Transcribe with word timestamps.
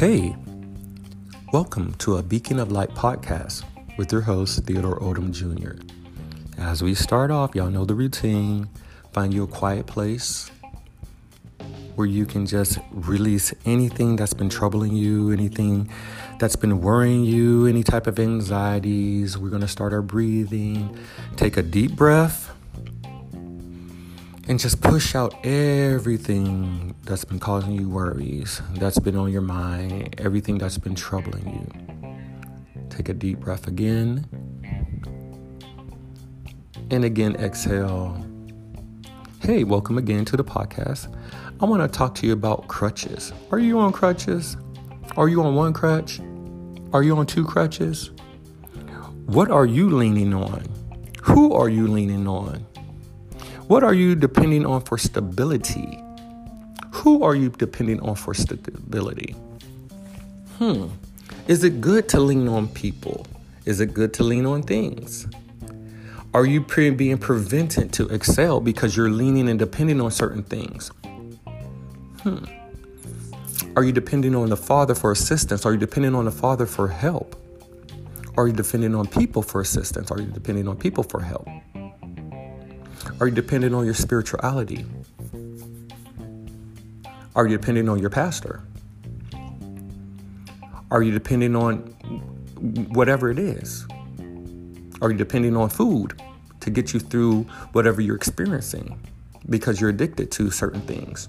Hey, 0.00 0.34
welcome 1.52 1.92
to 1.98 2.16
a 2.16 2.22
Beacon 2.22 2.58
of 2.58 2.72
Light 2.72 2.88
podcast 2.88 3.64
with 3.98 4.10
your 4.10 4.22
host, 4.22 4.64
Theodore 4.64 4.98
Odom 4.98 5.30
Jr. 5.30 5.78
As 6.56 6.82
we 6.82 6.94
start 6.94 7.30
off, 7.30 7.54
y'all 7.54 7.68
know 7.68 7.84
the 7.84 7.94
routine. 7.94 8.70
Find 9.12 9.34
you 9.34 9.42
a 9.42 9.46
quiet 9.46 9.86
place 9.86 10.50
where 11.96 12.06
you 12.06 12.24
can 12.24 12.46
just 12.46 12.78
release 12.92 13.52
anything 13.66 14.16
that's 14.16 14.32
been 14.32 14.48
troubling 14.48 14.96
you, 14.96 15.32
anything 15.32 15.90
that's 16.38 16.56
been 16.56 16.80
worrying 16.80 17.24
you, 17.24 17.66
any 17.66 17.82
type 17.82 18.06
of 18.06 18.18
anxieties. 18.18 19.36
We're 19.36 19.50
going 19.50 19.60
to 19.60 19.68
start 19.68 19.92
our 19.92 20.00
breathing. 20.00 20.98
Take 21.36 21.58
a 21.58 21.62
deep 21.62 21.94
breath 21.94 22.50
and 24.50 24.58
just 24.58 24.80
push 24.80 25.14
out 25.14 25.32
everything 25.46 26.92
that's 27.04 27.24
been 27.24 27.38
causing 27.38 27.70
you 27.70 27.88
worries, 27.88 28.60
that's 28.72 28.98
been 28.98 29.14
on 29.14 29.30
your 29.30 29.40
mind, 29.40 30.12
everything 30.18 30.58
that's 30.58 30.76
been 30.76 30.96
troubling 30.96 31.46
you. 31.54 32.88
Take 32.88 33.08
a 33.08 33.14
deep 33.14 33.38
breath 33.38 33.68
again. 33.68 34.26
And 36.90 37.04
again, 37.04 37.36
exhale. 37.36 38.26
Hey, 39.40 39.62
welcome 39.62 39.96
again 39.98 40.24
to 40.24 40.36
the 40.36 40.42
podcast. 40.42 41.16
I 41.60 41.64
want 41.64 41.80
to 41.82 41.98
talk 41.98 42.16
to 42.16 42.26
you 42.26 42.32
about 42.32 42.66
crutches. 42.66 43.32
Are 43.52 43.60
you 43.60 43.78
on 43.78 43.92
crutches? 43.92 44.56
Are 45.16 45.28
you 45.28 45.44
on 45.44 45.54
one 45.54 45.72
crutch? 45.72 46.18
Are 46.92 47.04
you 47.04 47.16
on 47.16 47.26
two 47.26 47.44
crutches? 47.44 48.10
What 49.26 49.48
are 49.48 49.64
you 49.64 49.90
leaning 49.90 50.34
on? 50.34 50.66
Who 51.22 51.52
are 51.54 51.68
you 51.68 51.86
leaning 51.86 52.26
on? 52.26 52.66
What 53.70 53.84
are 53.84 53.94
you 53.94 54.16
depending 54.16 54.66
on 54.66 54.80
for 54.80 54.98
stability? 54.98 56.02
Who 56.90 57.22
are 57.22 57.36
you 57.36 57.50
depending 57.50 58.00
on 58.00 58.16
for 58.16 58.34
stability? 58.34 59.36
Hmm. 60.58 60.88
Is 61.46 61.62
it 61.62 61.80
good 61.80 62.08
to 62.08 62.18
lean 62.18 62.48
on 62.48 62.66
people? 62.66 63.28
Is 63.66 63.80
it 63.80 63.94
good 63.94 64.12
to 64.14 64.24
lean 64.24 64.44
on 64.44 64.64
things? 64.64 65.28
Are 66.34 66.44
you 66.44 66.62
pre- 66.62 66.90
being 66.90 67.16
prevented 67.16 67.92
to 67.92 68.08
excel 68.08 68.60
because 68.60 68.96
you're 68.96 69.08
leaning 69.08 69.48
and 69.48 69.56
depending 69.56 70.00
on 70.00 70.10
certain 70.10 70.42
things? 70.42 70.90
Hmm. 72.24 72.44
Are 73.76 73.84
you 73.84 73.92
depending 73.92 74.34
on 74.34 74.48
the 74.48 74.56
Father 74.56 74.96
for 74.96 75.12
assistance? 75.12 75.64
Are 75.64 75.70
you 75.70 75.78
depending 75.78 76.16
on 76.16 76.24
the 76.24 76.32
Father 76.32 76.66
for 76.66 76.88
help? 76.88 77.40
Are 78.36 78.48
you 78.48 78.52
depending 78.52 78.96
on 78.96 79.06
people 79.06 79.42
for 79.42 79.60
assistance? 79.60 80.10
Are 80.10 80.20
you 80.20 80.26
depending 80.26 80.66
on 80.66 80.76
people 80.76 81.04
for 81.04 81.20
help? 81.20 81.46
Are 83.20 83.28
you 83.28 83.34
dependent 83.34 83.74
on 83.74 83.84
your 83.84 83.92
spirituality? 83.92 84.86
Are 87.36 87.46
you 87.46 87.58
dependent 87.58 87.90
on 87.90 87.98
your 87.98 88.08
pastor? 88.08 88.62
Are 90.90 91.02
you 91.02 91.12
dependent 91.12 91.54
on 91.54 91.76
whatever 92.94 93.30
it 93.30 93.38
is? 93.38 93.86
Are 95.02 95.10
you 95.10 95.18
depending 95.18 95.54
on 95.54 95.68
food 95.68 96.18
to 96.60 96.70
get 96.70 96.94
you 96.94 97.00
through 97.00 97.42
whatever 97.72 98.00
you're 98.00 98.16
experiencing 98.16 98.98
because 99.50 99.82
you're 99.82 99.90
addicted 99.90 100.30
to 100.32 100.50
certain 100.50 100.80
things? 100.80 101.28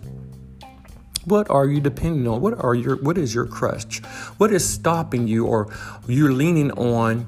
What 1.25 1.49
are 1.49 1.67
you 1.67 1.81
depending 1.81 2.25
on? 2.25 2.39
What 2.39 2.63
are 2.63 2.73
your 2.73 2.95
what 3.03 3.17
is 3.17 3.35
your 3.35 3.45
crutch? 3.45 3.99
What 4.37 4.53
is 4.53 4.67
stopping 4.67 5.27
you 5.27 5.45
or 5.45 5.69
you're 6.07 6.31
leaning 6.31 6.71
on 6.71 7.27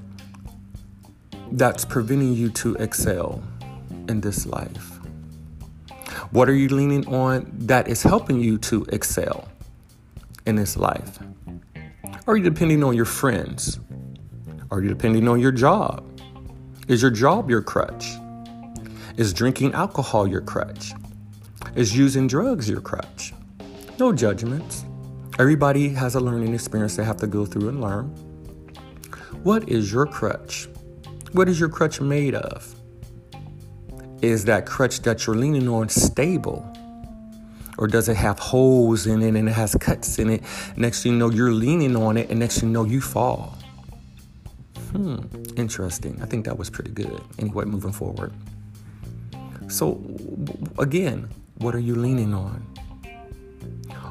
that's 1.51 1.83
preventing 1.83 2.33
you 2.33 2.49
to 2.49 2.75
excel 2.75 3.43
in 4.09 4.21
this 4.21 4.45
life? 4.45 4.99
What 6.31 6.49
are 6.49 6.55
you 6.55 6.69
leaning 6.69 7.07
on 7.07 7.51
that 7.53 7.87
is 7.87 8.01
helping 8.01 8.39
you 8.39 8.57
to 8.59 8.85
excel 8.89 9.47
in 10.45 10.55
this 10.55 10.77
life? 10.77 11.19
Are 12.27 12.37
you 12.37 12.43
depending 12.43 12.83
on 12.83 12.95
your 12.95 13.05
friends? 13.05 13.79
Are 14.71 14.81
you 14.81 14.89
depending 14.89 15.27
on 15.27 15.39
your 15.39 15.51
job? 15.51 16.03
Is 16.87 17.01
your 17.01 17.11
job 17.11 17.49
your 17.49 17.61
crutch? 17.61 18.13
Is 19.17 19.33
drinking 19.33 19.73
alcohol 19.73 20.27
your 20.27 20.41
crutch? 20.41 20.93
Is 21.75 21.95
using 21.95 22.27
drugs 22.27 22.69
your 22.69 22.81
crutch? 22.81 23.33
No 23.99 24.11
judgments. 24.11 24.85
Everybody 25.39 25.89
has 25.89 26.15
a 26.15 26.19
learning 26.19 26.53
experience 26.53 26.95
they 26.95 27.03
have 27.03 27.17
to 27.17 27.27
go 27.27 27.45
through 27.45 27.69
and 27.69 27.81
learn. 27.81 28.05
What 29.43 29.69
is 29.69 29.91
your 29.91 30.05
crutch? 30.05 30.67
What 31.33 31.49
is 31.49 31.59
your 31.59 31.69
crutch 31.69 31.99
made 32.01 32.35
of? 32.35 32.75
Is 34.23 34.45
that 34.45 34.65
crutch 34.65 35.01
that 35.01 35.27
you're 35.27 35.35
leaning 35.35 35.67
on 35.67 35.89
stable? 35.89 36.65
Or 37.77 37.87
does 37.87 38.07
it 38.07 38.15
have 38.15 38.39
holes 38.39 39.05
in 39.05 39.21
it 39.21 39.35
and 39.35 39.49
it 39.49 39.51
has 39.51 39.75
cuts 39.75 40.17
in 40.17 40.29
it? 40.29 40.43
Next 40.77 41.03
thing 41.03 41.11
you 41.11 41.17
know, 41.17 41.29
you're 41.29 41.51
leaning 41.51 41.97
on 41.97 42.15
it, 42.15 42.29
and 42.29 42.39
next 42.39 42.61
thing 42.61 42.69
you 42.69 42.73
know, 42.73 42.85
you 42.85 43.01
fall. 43.01 43.57
Hmm, 44.91 45.17
interesting. 45.57 46.21
I 46.21 46.25
think 46.25 46.45
that 46.45 46.57
was 46.57 46.69
pretty 46.69 46.91
good. 46.91 47.21
Anyway, 47.37 47.65
moving 47.65 47.91
forward. 47.91 48.31
So, 49.67 50.01
again, 50.79 51.27
what 51.57 51.75
are 51.75 51.79
you 51.79 51.95
leaning 51.95 52.33
on? 52.33 52.65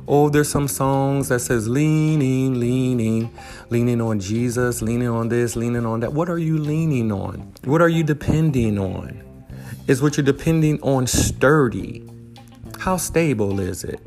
Oh, 0.06 0.28
there's 0.28 0.50
some 0.50 0.68
songs 0.68 1.28
that 1.28 1.40
says 1.40 1.70
leaning, 1.70 2.60
leaning, 2.60 3.34
leaning 3.70 4.02
on 4.02 4.20
Jesus, 4.20 4.82
leaning 4.82 5.08
on 5.08 5.30
this, 5.30 5.56
leaning 5.56 5.86
on 5.86 6.00
that. 6.00 6.12
What 6.12 6.28
are 6.28 6.38
you 6.38 6.58
leaning 6.58 7.10
on? 7.10 7.54
What 7.64 7.80
are 7.80 7.88
you 7.88 8.04
depending 8.04 8.78
on? 8.78 9.31
Is 9.88 10.00
what 10.00 10.16
you're 10.16 10.24
depending 10.24 10.80
on 10.82 11.06
sturdy? 11.06 12.08
How 12.78 12.96
stable 12.96 13.58
is 13.58 13.82
it? 13.82 14.00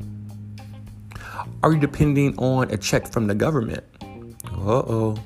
Are 1.62 1.72
you 1.72 1.78
depending 1.78 2.36
on 2.38 2.70
a 2.70 2.76
check 2.78 3.12
from 3.12 3.26
the 3.26 3.34
government? 3.34 3.84
Uh 4.52 4.82
oh. 4.86 5.16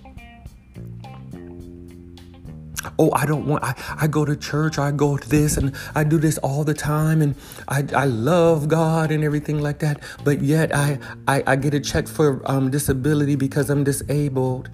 Oh, 2.99 3.11
I 3.13 3.27
don't 3.27 3.47
want, 3.47 3.63
I, 3.63 3.75
I 4.01 4.07
go 4.07 4.25
to 4.25 4.35
church, 4.35 4.79
I 4.79 4.91
go 4.91 5.17
to 5.17 5.29
this, 5.29 5.57
and 5.57 5.75
I 5.95 6.03
do 6.03 6.19
this 6.19 6.39
all 6.39 6.65
the 6.65 6.75
time, 6.75 7.23
and 7.23 7.35
I, 7.69 7.85
I 7.95 8.07
love 8.07 8.69
God 8.69 9.11
and 9.11 9.23
everything 9.23 9.61
like 9.61 9.79
that, 9.81 10.03
but 10.25 10.41
yet 10.41 10.75
I, 10.75 10.99
I, 11.29 11.43
I 11.47 11.57
get 11.57 11.75
a 11.75 11.81
check 11.81 12.09
for 12.09 12.43
um, 12.51 12.71
disability 12.71 13.37
because 13.37 13.71
I'm 13.71 13.85
disabled. 13.85 14.71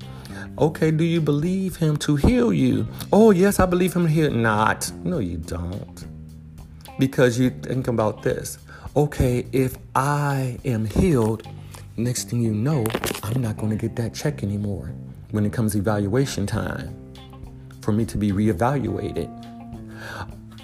Okay, 0.59 0.91
do 0.91 1.05
you 1.05 1.21
believe 1.21 1.77
him 1.77 1.99
to 1.99 2.17
heal 2.17 2.50
you? 2.50 2.89
Oh, 3.12 3.31
yes, 3.31 3.61
I 3.61 3.67
believe 3.67 3.93
him 3.93 4.05
to 4.05 4.09
heal. 4.09 4.31
Not. 4.31 4.91
No, 5.05 5.19
you 5.19 5.37
don't. 5.37 6.06
Because 6.99 7.39
you 7.39 7.50
think 7.50 7.89
about 7.89 8.22
this. 8.22 8.56
Okay, 8.97 9.47
if 9.53 9.77
I 9.95 10.59
am 10.65 10.87
healed, 10.87 11.47
next 11.99 12.31
thing 12.31 12.41
you 12.41 12.55
know, 12.55 12.87
I'm 13.22 13.43
not 13.43 13.59
going 13.59 13.69
to 13.69 13.77
get 13.77 13.97
that 13.97 14.15
check 14.15 14.43
anymore 14.43 14.95
when 15.31 15.45
it 15.45 15.53
comes 15.53 15.75
evaluation 15.75 16.47
time 16.47 16.97
for 17.83 17.93
me 17.93 18.06
to 18.06 18.16
be 18.16 18.33
reevaluated. 18.33 19.28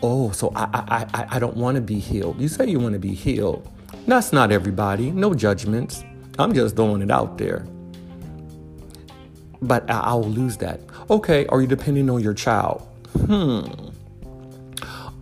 Oh, 0.03 0.31
so 0.31 0.53
I 0.57 0.65
I, 0.73 1.07
I, 1.13 1.27
I 1.37 1.39
don't 1.39 1.59
want 1.59 1.75
to 1.75 1.83
be 1.83 1.99
healed. 1.99 2.41
You 2.41 2.49
say 2.49 2.67
you 2.67 2.81
want 2.81 2.95
to 2.95 2.99
be 2.99 3.13
healed. 3.13 3.69
That's 4.07 4.33
not 4.33 4.53
everybody. 4.53 5.11
No 5.11 5.35
judgments. 5.35 6.03
I'm 6.39 6.55
just 6.55 6.77
throwing 6.77 7.03
it 7.03 7.11
out 7.11 7.37
there 7.37 7.67
but 9.63 9.89
I'll 9.89 10.25
lose 10.25 10.57
that. 10.59 10.81
Okay, 11.09 11.47
are 11.47 11.61
you 11.61 11.67
depending 11.67 12.11
on 12.11 12.21
your 12.21 12.35
child? 12.35 12.83
Hmm. 13.27 13.63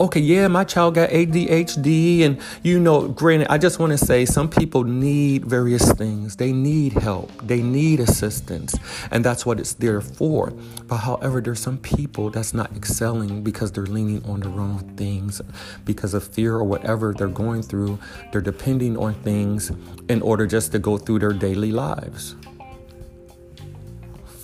Okay, 0.01 0.21
yeah, 0.21 0.49
my 0.49 0.65
child 0.65 0.95
got 0.95 1.11
ADHD, 1.11 2.23
and 2.23 2.41
you 2.63 2.81
know, 2.81 3.07
granted, 3.09 3.49
I 3.51 3.59
just 3.59 3.79
want 3.79 3.93
to 3.93 3.99
say 3.99 4.25
some 4.25 4.49
people 4.49 4.85
need 4.85 5.45
various 5.45 5.93
things. 5.93 6.37
They 6.37 6.53
need 6.53 6.95
help, 6.95 7.31
they 7.47 7.61
need 7.61 8.01
assistance, 8.01 8.75
and 9.11 9.23
that's 9.23 9.45
what 9.45 9.61
it's 9.61 9.75
there 9.75 10.01
for. 10.01 10.55
But 10.87 10.97
however, 10.97 11.43
there's 11.43 11.61
some 11.61 11.77
people 11.77 12.31
that's 12.31 12.55
not 12.55 12.75
excelling 12.75 13.43
because 13.43 13.73
they're 13.73 13.85
leaning 13.85 14.25
on 14.25 14.41
the 14.41 14.49
wrong 14.49 14.79
things 14.97 15.43
because 15.85 16.15
of 16.15 16.27
fear 16.27 16.55
or 16.55 16.65
whatever 16.65 17.13
they're 17.13 17.29
going 17.29 17.61
through. 17.61 17.99
They're 18.33 18.41
depending 18.41 18.97
on 18.97 19.13
things 19.17 19.71
in 20.09 20.23
order 20.23 20.47
just 20.47 20.73
to 20.73 20.79
go 20.79 20.97
through 20.97 21.19
their 21.19 21.35
daily 21.35 21.73
lives. 21.73 22.37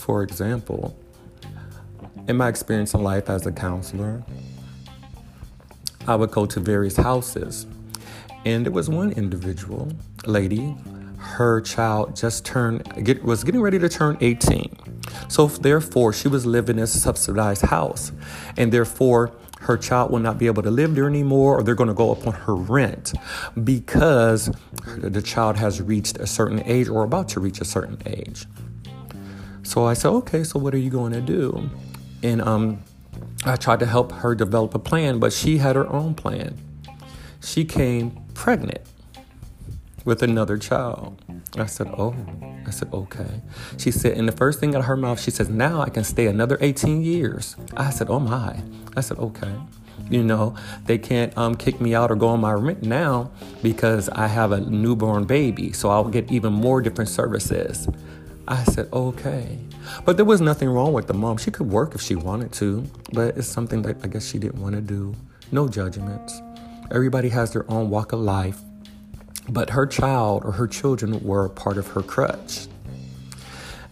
For 0.06 0.23
example, 0.23 0.97
in 2.29 2.37
my 2.37 2.47
experience 2.47 2.94
in 2.94 3.03
life 3.03 3.29
as 3.29 3.44
a 3.44 3.50
counselor, 3.50 4.23
I 6.06 6.14
would 6.14 6.31
go 6.31 6.47
to 6.47 6.61
various 6.61 6.97
houses, 6.97 7.67
and 8.44 8.64
there 8.64 8.73
was 8.73 8.88
one 8.88 9.11
individual 9.11 9.91
lady. 10.25 10.76
Her 11.19 11.61
child 11.61 12.14
just 12.14 12.44
turned 12.44 13.05
get, 13.05 13.25
was 13.25 13.43
getting 13.43 13.61
ready 13.61 13.81
to 13.81 13.88
turn 13.88 14.17
18, 14.20 14.76
so 15.26 15.49
therefore 15.49 16.12
she 16.12 16.29
was 16.29 16.47
living 16.47 16.76
in 16.76 16.85
a 16.85 16.87
subsidized 16.87 17.62
house, 17.62 18.12
and 18.56 18.73
therefore 18.73 19.32
her 19.62 19.76
child 19.76 20.12
will 20.12 20.20
not 20.20 20.38
be 20.38 20.47
able 20.47 20.62
to 20.62 20.70
live 20.70 20.94
there 20.94 21.09
anymore, 21.09 21.59
or 21.59 21.64
they're 21.64 21.75
going 21.75 21.88
to 21.88 21.94
go 21.94 22.12
up 22.12 22.29
on 22.29 22.32
her 22.32 22.55
rent 22.55 23.12
because 23.64 24.52
the 24.99 25.20
child 25.20 25.56
has 25.56 25.82
reached 25.82 26.19
a 26.19 26.29
certain 26.29 26.62
age 26.64 26.87
or 26.88 27.02
about 27.02 27.29
to 27.31 27.41
reach 27.41 27.61
a 27.61 27.64
certain 27.64 28.00
age. 28.06 28.47
So 29.67 29.85
I 29.87 29.95
said, 29.95 30.11
okay, 30.11 30.45
so 30.45 30.59
what 30.61 30.75
are 30.75 30.79
you 30.79 30.91
going 30.91 31.13
to 31.13 31.21
do? 31.21 31.71
And 32.23 32.41
um, 32.43 32.83
I 33.45 33.57
tried 33.57 33.81
to 33.81 33.87
help 33.87 34.13
her 34.13 34.35
develop 34.35 34.75
a 34.75 34.79
plan, 34.79 35.19
but 35.19 35.33
she 35.33 35.59
had 35.59 35.77
her 35.77 35.89
own 35.93 36.15
plan. 36.15 36.57
She 37.43 37.65
came 37.65 38.13
pregnant. 38.35 38.81
with 40.05 40.23
another 40.23 40.59
child. 40.59 41.21
I 41.59 41.67
said, 41.67 41.89
Oh, 41.99 42.15
I 42.67 42.71
said, 42.71 42.91
Okay. 42.93 43.43
She 43.79 43.91
said, 43.91 44.17
and 44.19 44.29
the 44.29 44.33
first 44.33 44.61
thing 44.61 44.75
out 44.75 44.81
of 44.81 44.87
her 44.87 44.97
mouth, 44.97 45.21
she 45.21 45.31
says, 45.33 45.49
Now 45.51 45.81
I 45.83 45.91
can 45.91 46.05
stay 46.05 46.27
another 46.29 46.59
18 46.61 47.03
years. 47.03 47.57
I 47.77 47.91
said, 47.91 48.09
Oh 48.11 48.21
my. 48.21 48.62
I 48.97 49.01
said, 49.03 49.19
Okay. 49.19 49.55
You 50.11 50.23
know, 50.25 50.57
they 50.87 50.99
can't 50.99 51.37
um, 51.39 51.57
kick 51.57 51.81
me 51.81 51.95
out 51.95 52.11
or 52.12 52.17
go 52.17 52.29
on 52.29 52.41
my 52.41 52.53
rent 52.53 52.83
now 52.83 53.31
because 53.62 54.09
I 54.11 54.29
have 54.29 54.53
a 54.53 54.61
newborn 54.61 55.25
baby. 55.25 55.73
So 55.73 55.91
I'll 55.91 56.05
get 56.05 56.31
even 56.33 56.53
more 56.53 56.83
different 56.83 57.11
services. 57.11 57.89
I 58.49 58.63
said, 58.65 58.89
okay. 58.93 59.59
But 60.05 60.17
there 60.17 60.25
was 60.25 60.41
nothing 60.41 60.69
wrong 60.69 60.93
with 60.93 61.09
the 61.09 61.15
mom. 61.15 61.37
She 61.37 61.51
could 61.51 61.69
work 61.69 61.95
if 61.95 62.01
she 62.01 62.15
wanted 62.15 62.53
to, 62.53 62.85
but 63.13 63.37
it's 63.37 63.49
something 63.49 63.83
that 63.83 63.97
I 64.05 64.07
guess 64.07 64.29
she 64.29 64.39
didn't 64.39 64.61
want 64.61 64.75
to 64.75 64.81
do. 64.81 65.15
No 65.51 65.69
judgments. 65.69 66.41
Everybody 66.91 67.29
has 67.31 67.53
their 67.53 67.69
own 67.71 67.91
walk 67.91 68.13
of 68.13 68.21
life. 68.21 68.61
But 69.49 69.71
her 69.71 69.87
child 69.87 70.45
or 70.45 70.53
her 70.53 70.67
children 70.67 71.23
were 71.25 71.49
part 71.49 71.77
of 71.77 71.89
her 71.89 72.03
crutch. 72.03 72.67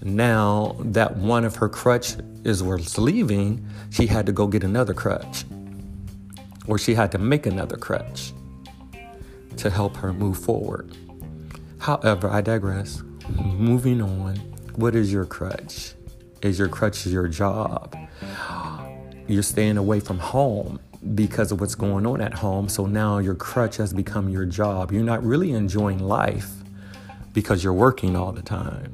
Now 0.03 0.77
that 0.81 1.17
one 1.17 1.45
of 1.45 1.57
her 1.57 1.69
crutch 1.69 2.17
is 2.45 2.63
was 2.63 2.99
leaving, 2.99 3.67
she 3.91 4.07
had 4.07 4.27
to 4.27 4.33
go 4.33 4.47
get 4.47 4.63
another 4.63 4.95
crutch. 4.95 5.45
Or 6.67 6.79
she 6.79 6.95
had 6.95 7.11
to 7.13 7.19
make 7.19 7.47
another 7.47 7.77
crutch 7.77 8.33
to 9.57 9.71
help 9.71 9.97
her 9.97 10.13
move 10.13 10.39
forward. 10.39 10.97
However, 11.79 12.29
I 12.29 12.41
digress. 12.41 13.03
Moving 13.29 14.03
on, 14.03 14.37
what 14.77 14.95
is 14.95 15.13
your 15.13 15.25
crutch? 15.25 15.95
Is 16.43 16.59
your 16.59 16.69
crutch 16.69 17.07
your 17.07 17.27
job? 17.27 17.97
You're 19.27 19.43
staying 19.43 19.79
away 19.79 20.01
from 20.01 20.19
home 20.19 20.79
because 21.15 21.51
of 21.51 21.61
what's 21.61 21.75
going 21.75 22.07
on 22.07 22.21
at 22.21 22.35
home. 22.35 22.69
So 22.69 22.85
now 22.85 23.19
your 23.19 23.35
crutch 23.35 23.79
has 23.79 23.95
become 23.95 24.29
your 24.29 24.45
job. 24.45 24.93
You're 24.93 25.03
not 25.03 25.25
really 25.25 25.53
enjoying 25.53 26.01
life 26.01 26.51
because 27.33 27.65
you're 27.65 27.73
working 27.73 28.15
all 28.15 28.33
the 28.33 28.43
time. 28.43 28.93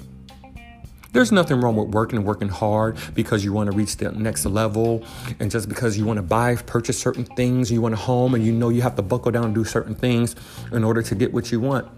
There's 1.12 1.32
nothing 1.32 1.60
wrong 1.60 1.74
with 1.74 1.88
working 1.88 2.18
and 2.18 2.24
working 2.24 2.48
hard 2.48 2.96
because 3.14 3.44
you 3.44 3.52
want 3.52 3.68
to 3.68 3.76
reach 3.76 3.96
the 3.96 4.12
next 4.12 4.46
level 4.46 5.04
and 5.40 5.50
just 5.50 5.68
because 5.68 5.98
you 5.98 6.04
want 6.04 6.18
to 6.18 6.22
buy, 6.22 6.54
purchase 6.54 7.00
certain 7.00 7.24
things, 7.24 7.72
you 7.72 7.82
want 7.82 7.94
a 7.94 7.96
home 7.96 8.36
and 8.36 8.46
you 8.46 8.52
know 8.52 8.68
you 8.68 8.82
have 8.82 8.94
to 8.94 9.02
buckle 9.02 9.32
down 9.32 9.46
and 9.46 9.54
do 9.54 9.64
certain 9.64 9.96
things 9.96 10.36
in 10.70 10.84
order 10.84 11.02
to 11.02 11.16
get 11.16 11.32
what 11.32 11.50
you 11.50 11.58
want. 11.58 11.88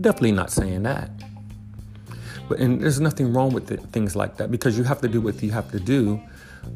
Definitely 0.00 0.32
not 0.32 0.50
saying 0.50 0.82
that. 0.84 1.10
But 2.48 2.58
and 2.58 2.80
there's 2.80 3.00
nothing 3.00 3.32
wrong 3.32 3.52
with 3.52 3.70
it, 3.70 3.80
things 3.92 4.14
like 4.16 4.36
that 4.36 4.50
because 4.50 4.76
you 4.76 4.84
have 4.84 5.00
to 5.00 5.08
do 5.08 5.20
what 5.20 5.42
you 5.42 5.50
have 5.52 5.70
to 5.70 5.80
do 5.80 6.20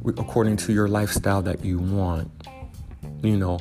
according 0.06 0.56
to 0.56 0.72
your 0.72 0.88
lifestyle 0.88 1.42
that 1.42 1.64
you 1.64 1.78
want. 1.78 2.30
You 3.22 3.36
know, 3.36 3.58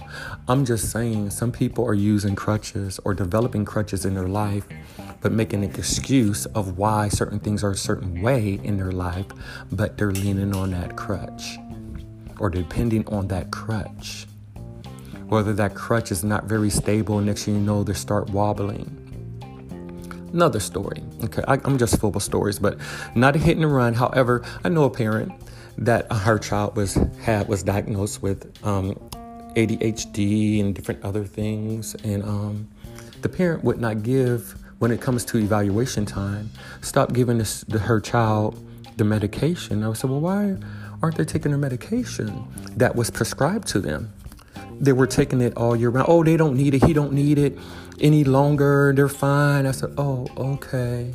I'm 0.47 0.65
just 0.65 0.91
saying 0.91 1.29
some 1.29 1.51
people 1.51 1.85
are 1.85 1.93
using 1.93 2.35
crutches 2.35 2.99
or 3.05 3.13
developing 3.13 3.65
crutches 3.65 4.05
in 4.05 4.13
their 4.13 4.27
life, 4.27 4.67
but 5.21 5.31
making 5.31 5.63
an 5.63 5.69
excuse 5.71 6.45
of 6.47 6.77
why 6.77 7.09
certain 7.09 7.39
things 7.39 7.63
are 7.63 7.71
a 7.71 7.77
certain 7.77 8.21
way 8.21 8.59
in 8.63 8.77
their 8.77 8.91
life, 8.91 9.25
but 9.71 9.97
they're 9.97 10.11
leaning 10.11 10.55
on 10.55 10.71
that 10.71 10.95
crutch 10.95 11.57
or 12.39 12.49
depending 12.49 13.07
on 13.07 13.27
that 13.29 13.51
crutch. 13.51 14.27
Whether 15.27 15.53
that 15.53 15.73
crutch 15.73 16.11
is 16.11 16.23
not 16.23 16.45
very 16.45 16.69
stable, 16.69 17.19
next 17.19 17.45
thing 17.45 17.55
you 17.55 17.61
know, 17.61 17.83
they 17.83 17.93
start 17.93 18.29
wobbling 18.29 19.04
another 20.35 20.59
story. 20.59 21.01
Okay, 21.23 21.41
I, 21.47 21.55
am 21.65 21.77
just 21.77 21.99
full 21.99 22.15
of 22.15 22.21
stories, 22.21 22.59
but 22.59 22.77
not 23.15 23.35
a 23.35 23.39
hit 23.39 23.57
and 23.57 23.73
run. 23.73 23.93
However, 23.93 24.43
I 24.63 24.69
know 24.69 24.83
a 24.83 24.89
parent 24.89 25.31
that 25.77 26.11
her 26.11 26.37
child 26.37 26.75
was 26.75 26.95
had 27.21 27.47
was 27.47 27.63
diagnosed 27.63 28.21
with 28.21 28.45
um, 28.63 28.93
ADHD 29.55 30.59
and 30.59 30.75
different 30.75 31.03
other 31.03 31.23
things, 31.23 31.95
and 32.03 32.21
um, 32.23 32.67
the 33.21 33.29
parent 33.29 33.63
would 33.63 33.79
not 33.79 34.03
give 34.03 34.55
when 34.79 34.91
it 34.91 35.01
comes 35.01 35.23
to 35.25 35.37
evaluation 35.37 36.05
time. 36.05 36.51
Stop 36.81 37.13
giving 37.13 37.37
this, 37.37 37.61
the, 37.61 37.79
her 37.79 37.99
child 37.99 38.61
the 38.97 39.03
medication. 39.03 39.83
I 39.83 39.93
said, 39.93 40.09
well, 40.09 40.19
why 40.19 40.57
aren't 41.01 41.17
they 41.17 41.25
taking 41.25 41.51
their 41.51 41.59
medication 41.59 42.45
that 42.75 42.95
was 42.95 43.09
prescribed 43.09 43.67
to 43.69 43.79
them? 43.79 44.13
They 44.79 44.91
were 44.91 45.07
taking 45.07 45.39
it 45.39 45.55
all 45.55 45.75
year 45.75 45.89
round. 45.89 46.07
Oh, 46.09 46.23
they 46.23 46.35
don't 46.35 46.57
need 46.57 46.73
it. 46.73 46.83
He 46.83 46.91
don't 46.91 47.13
need 47.13 47.37
it 47.37 47.57
any 47.99 48.23
longer. 48.23 48.93
They're 48.95 49.09
fine. 49.09 49.65
I 49.65 49.71
said, 49.71 49.93
oh, 49.97 50.27
okay. 50.37 51.13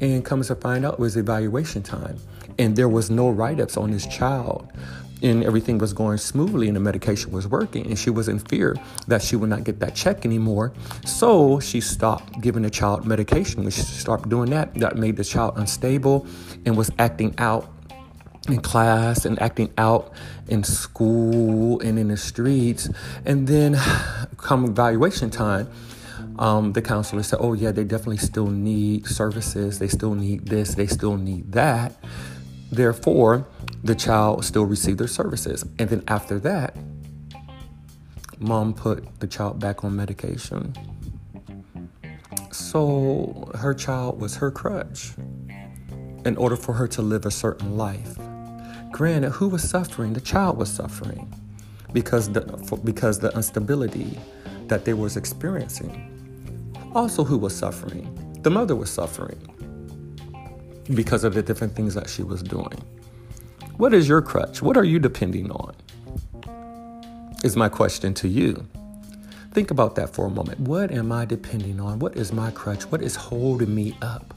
And 0.00 0.24
comes 0.24 0.48
to 0.48 0.54
find 0.54 0.84
out, 0.84 0.94
it 0.94 1.00
was 1.00 1.16
evaluation 1.16 1.82
time. 1.82 2.18
And 2.58 2.76
there 2.76 2.88
was 2.88 3.10
no 3.10 3.30
write 3.30 3.60
ups 3.60 3.76
on 3.76 3.90
this 3.90 4.06
child. 4.06 4.68
And 5.22 5.42
everything 5.42 5.78
was 5.78 5.92
going 5.92 6.18
smoothly 6.18 6.68
and 6.68 6.76
the 6.76 6.80
medication 6.80 7.32
was 7.32 7.48
working. 7.48 7.86
And 7.86 7.98
she 7.98 8.10
was 8.10 8.28
in 8.28 8.38
fear 8.38 8.76
that 9.06 9.22
she 9.22 9.36
would 9.36 9.48
not 9.48 9.64
get 9.64 9.80
that 9.80 9.94
check 9.94 10.26
anymore. 10.26 10.72
So 11.06 11.60
she 11.60 11.80
stopped 11.80 12.40
giving 12.40 12.62
the 12.62 12.70
child 12.70 13.06
medication. 13.06 13.62
When 13.62 13.70
she 13.70 13.82
stopped 13.82 14.28
doing 14.28 14.50
that, 14.50 14.74
that 14.74 14.96
made 14.96 15.16
the 15.16 15.24
child 15.24 15.54
unstable 15.56 16.26
and 16.66 16.76
was 16.76 16.90
acting 16.98 17.34
out 17.38 17.70
in 18.48 18.60
class 18.60 19.24
and 19.24 19.40
acting 19.40 19.72
out 19.78 20.12
in 20.48 20.62
school 20.62 21.80
and 21.80 21.98
in 21.98 22.08
the 22.08 22.16
streets. 22.16 22.88
And 23.24 23.46
then 23.46 23.76
come 24.36 24.64
evaluation 24.66 25.30
time, 25.30 25.68
um, 26.38 26.72
the 26.72 26.82
counselor 26.82 27.22
said, 27.22 27.38
Oh, 27.40 27.52
yeah, 27.52 27.70
they 27.70 27.84
definitely 27.84 28.18
still 28.18 28.48
need 28.48 29.06
services. 29.06 29.78
They 29.78 29.88
still 29.88 30.14
need 30.14 30.46
this. 30.46 30.74
They 30.74 30.86
still 30.86 31.16
need 31.16 31.52
that. 31.52 31.94
Therefore, 32.72 33.46
the 33.82 33.94
child 33.94 34.44
still 34.44 34.64
received 34.64 34.98
their 34.98 35.06
services. 35.06 35.64
And 35.78 35.88
then 35.88 36.02
after 36.08 36.38
that, 36.40 36.76
mom 38.38 38.74
put 38.74 39.20
the 39.20 39.26
child 39.26 39.60
back 39.60 39.84
on 39.84 39.94
medication. 39.94 40.74
So 42.50 43.50
her 43.54 43.74
child 43.74 44.20
was 44.20 44.36
her 44.36 44.50
crutch 44.50 45.12
in 46.24 46.36
order 46.36 46.56
for 46.56 46.72
her 46.72 46.88
to 46.88 47.02
live 47.02 47.26
a 47.26 47.30
certain 47.30 47.76
life. 47.76 48.16
Granted, 48.90 49.30
who 49.30 49.48
was 49.48 49.68
suffering? 49.68 50.12
The 50.12 50.20
child 50.20 50.56
was 50.56 50.72
suffering 50.72 51.32
because 51.92 52.32
the, 52.32 52.40
because 52.84 53.18
the 53.18 53.30
instability 53.32 54.18
that 54.68 54.84
they 54.84 54.94
was 54.94 55.16
experiencing. 55.16 56.13
Also, 56.94 57.24
who 57.24 57.36
was 57.36 57.56
suffering? 57.56 58.06
The 58.42 58.50
mother 58.50 58.76
was 58.76 58.88
suffering 58.88 59.40
because 60.94 61.24
of 61.24 61.34
the 61.34 61.42
different 61.42 61.74
things 61.74 61.94
that 61.94 62.08
she 62.08 62.22
was 62.22 62.42
doing. 62.42 62.78
What 63.78 63.92
is 63.92 64.08
your 64.08 64.22
crutch? 64.22 64.62
What 64.62 64.76
are 64.76 64.84
you 64.84 65.00
depending 65.00 65.50
on? 65.50 65.74
Is 67.42 67.56
my 67.56 67.68
question 67.68 68.14
to 68.14 68.28
you. 68.28 68.66
Think 69.52 69.72
about 69.72 69.96
that 69.96 70.10
for 70.10 70.26
a 70.26 70.30
moment. 70.30 70.60
What 70.60 70.92
am 70.92 71.10
I 71.10 71.24
depending 71.24 71.80
on? 71.80 71.98
What 71.98 72.16
is 72.16 72.32
my 72.32 72.52
crutch? 72.52 72.84
What 72.84 73.02
is 73.02 73.16
holding 73.16 73.74
me 73.74 73.96
up? 74.00 74.32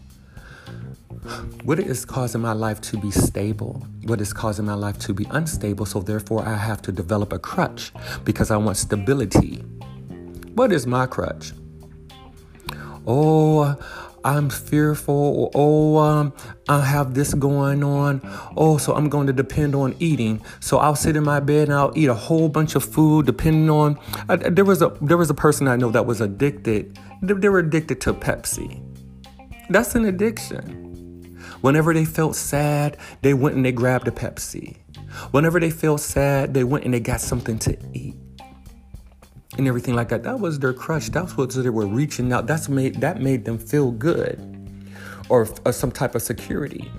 What 1.63 1.79
is 1.79 2.05
causing 2.05 2.41
my 2.41 2.53
life 2.53 2.81
to 2.81 2.97
be 2.97 3.11
stable? 3.11 3.85
What 4.03 4.19
is 4.19 4.33
causing 4.33 4.65
my 4.65 4.73
life 4.73 4.97
to 4.99 5.13
be 5.13 5.25
unstable? 5.29 5.85
So, 5.85 5.99
therefore, 5.99 6.47
I 6.47 6.55
have 6.55 6.81
to 6.83 6.91
develop 6.91 7.33
a 7.33 7.39
crutch 7.39 7.91
because 8.23 8.49
I 8.49 8.57
want 8.57 8.77
stability. 8.77 9.57
What 10.55 10.71
is 10.71 10.87
my 10.87 11.05
crutch? 11.05 11.53
Oh, 13.07 13.75
I'm 14.27 14.49
fearful, 14.49 15.51
oh, 15.55 15.97
um, 15.99 16.33
I 16.67 16.81
have 16.81 17.13
this 17.13 17.33
going 17.33 17.81
on. 17.81 18.19
Oh, 18.57 18.77
so 18.77 18.93
I'm 18.93 19.07
going 19.07 19.27
to 19.27 19.33
depend 19.33 19.73
on 19.73 19.95
eating. 19.99 20.41
So 20.59 20.79
I'll 20.79 20.97
sit 20.97 21.15
in 21.15 21.23
my 21.23 21.39
bed 21.39 21.69
and 21.69 21.77
I'll 21.77 21.93
eat 21.95 22.09
a 22.09 22.13
whole 22.13 22.49
bunch 22.49 22.75
of 22.75 22.83
food, 22.83 23.25
depending 23.25 23.69
on. 23.69 23.97
I, 24.27 24.35
there 24.35 24.65
was 24.65 24.81
a 24.81 24.89
there 25.01 25.15
was 25.15 25.29
a 25.29 25.33
person 25.33 25.69
I 25.69 25.77
know 25.77 25.91
that 25.91 26.05
was 26.05 26.19
addicted. 26.19 26.99
They, 27.21 27.35
they 27.35 27.47
were 27.47 27.59
addicted 27.59 28.01
to 28.01 28.13
Pepsi. 28.13 28.83
That's 29.69 29.95
an 29.95 30.03
addiction. 30.03 31.39
Whenever 31.61 31.93
they 31.93 32.03
felt 32.03 32.35
sad, 32.35 32.97
they 33.21 33.33
went 33.33 33.55
and 33.55 33.63
they 33.63 33.71
grabbed 33.71 34.09
a 34.09 34.11
Pepsi. 34.11 34.75
Whenever 35.31 35.59
they 35.59 35.69
felt 35.69 36.01
sad, 36.01 36.53
they 36.53 36.65
went 36.65 36.83
and 36.83 36.93
they 36.93 36.99
got 36.99 37.21
something 37.21 37.57
to 37.59 37.77
eat 37.93 38.15
and 39.57 39.67
everything 39.67 39.95
like 39.95 40.09
that. 40.09 40.23
That 40.23 40.39
was 40.39 40.59
their 40.59 40.73
crutch. 40.73 41.07
That's 41.07 41.35
what 41.35 41.49
they 41.51 41.69
were 41.69 41.87
reaching 41.87 42.31
out. 42.31 42.47
That's 42.47 42.69
made 42.69 43.01
that 43.01 43.21
made 43.21 43.45
them 43.45 43.57
feel 43.57 43.91
good, 43.91 44.39
or, 45.29 45.47
or 45.65 45.71
some 45.71 45.91
type 45.91 46.15
of 46.15 46.21
security. 46.21 46.91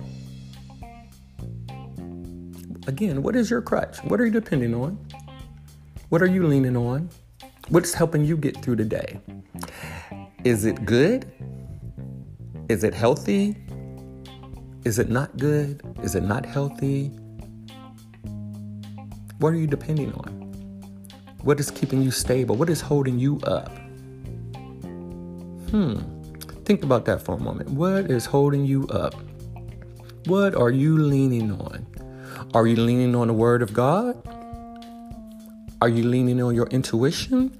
Again, 2.87 3.21
what 3.21 3.35
is 3.35 3.49
your 3.49 3.61
crutch? 3.61 3.97
What 4.03 4.19
are 4.19 4.25
you 4.25 4.31
depending 4.31 4.73
on? 4.73 4.97
What 6.09 6.21
are 6.21 6.27
you 6.27 6.47
leaning 6.47 6.75
on? 6.75 7.09
What's 7.69 7.93
helping 7.93 8.25
you 8.25 8.35
get 8.35 8.61
through 8.63 8.77
the 8.77 8.85
day? 8.85 9.19
Is 10.43 10.65
it 10.65 10.85
good? 10.85 11.31
Is 12.67 12.83
it 12.83 12.93
healthy? 12.93 13.55
Is 14.85 14.97
it 14.97 15.09
not 15.09 15.37
good? 15.37 15.83
Is 16.01 16.15
it 16.15 16.23
not 16.23 16.45
healthy? 16.45 17.11
What 19.37 19.53
are 19.53 19.57
you 19.57 19.67
depending 19.67 20.13
on? 20.13 20.38
What 21.41 21.59
is 21.59 21.71
keeping 21.71 22.01
you 22.01 22.11
stable? 22.11 22.55
What 22.55 22.69
is 22.69 22.81
holding 22.81 23.17
you 23.17 23.39
up? 23.43 23.69
Hmm. 25.69 25.99
Think 26.65 26.83
about 26.83 27.05
that 27.05 27.21
for 27.21 27.35
a 27.35 27.39
moment. 27.39 27.69
What 27.69 28.11
is 28.11 28.25
holding 28.25 28.65
you 28.65 28.87
up? 28.87 29.15
What 30.25 30.53
are 30.53 30.69
you 30.69 30.97
leaning 30.97 31.51
on? 31.51 31.87
Are 32.53 32.67
you 32.67 32.75
leaning 32.75 33.15
on 33.15 33.27
the 33.27 33.33
Word 33.33 33.61
of 33.61 33.73
God? 33.73 34.21
Are 35.81 35.89
you 35.89 36.03
leaning 36.03 36.41
on 36.41 36.53
your 36.53 36.67
intuition? 36.67 37.57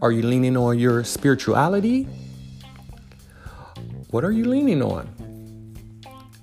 Are 0.00 0.10
you 0.10 0.22
leaning 0.22 0.56
on 0.56 0.78
your 0.78 1.04
spirituality? 1.04 2.08
What 4.10 4.24
are 4.24 4.32
you 4.32 4.44
leaning 4.44 4.82
on? 4.82 5.08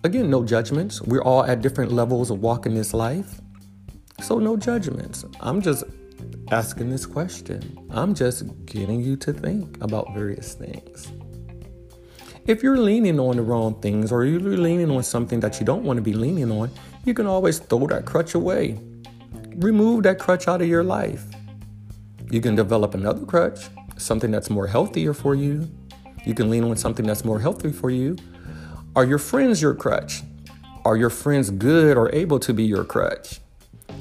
Again, 0.03 0.29
no 0.29 0.45
judgments. 0.45 1.01
We're 1.01 1.23
all 1.23 1.43
at 1.43 1.61
different 1.61 1.91
levels 1.91 2.31
of 2.31 2.41
walking 2.41 2.75
this 2.75 2.93
life. 2.93 3.41
So, 4.21 4.39
no 4.39 4.57
judgments. 4.57 5.25
I'm 5.39 5.61
just 5.61 5.83
asking 6.51 6.89
this 6.89 7.05
question. 7.05 7.87
I'm 7.89 8.13
just 8.13 8.43
getting 8.65 9.01
you 9.01 9.15
to 9.17 9.33
think 9.33 9.81
about 9.81 10.13
various 10.13 10.53
things. 10.53 11.11
If 12.47 12.63
you're 12.63 12.77
leaning 12.77 13.19
on 13.19 13.35
the 13.35 13.43
wrong 13.43 13.79
things 13.79 14.11
or 14.11 14.25
you're 14.25 14.39
leaning 14.39 14.89
on 14.89 15.03
something 15.03 15.39
that 15.41 15.59
you 15.59 15.65
don't 15.65 15.83
want 15.83 15.97
to 15.97 16.01
be 16.01 16.13
leaning 16.13 16.51
on, 16.51 16.71
you 17.05 17.13
can 17.13 17.27
always 17.27 17.59
throw 17.59 17.85
that 17.87 18.05
crutch 18.05 18.33
away. 18.33 18.79
Remove 19.57 20.03
that 20.03 20.19
crutch 20.19 20.47
out 20.47 20.61
of 20.61 20.67
your 20.67 20.83
life. 20.83 21.23
You 22.31 22.41
can 22.41 22.55
develop 22.55 22.95
another 22.95 23.25
crutch, 23.25 23.67
something 23.97 24.31
that's 24.31 24.49
more 24.49 24.67
healthier 24.67 25.13
for 25.13 25.35
you. 25.35 25.69
You 26.25 26.33
can 26.33 26.49
lean 26.49 26.63
on 26.63 26.75
something 26.75 27.05
that's 27.05 27.23
more 27.23 27.39
healthy 27.39 27.71
for 27.71 27.89
you. 27.89 28.17
Are 28.95 29.05
your 29.05 29.19
friends 29.19 29.61
your 29.61 29.75
crutch? 29.75 30.23
Are 30.85 30.97
your 30.97 31.09
friends 31.09 31.51
good 31.51 31.97
or 31.97 32.13
able 32.15 32.39
to 32.39 32.53
be 32.53 32.63
your 32.63 32.83
crutch? 32.83 33.39